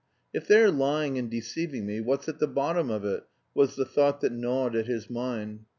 [0.33, 4.21] "If they're lying and deceiving me, what's at the bottom of it?" was the thought
[4.21, 5.65] that gnawed at his mind.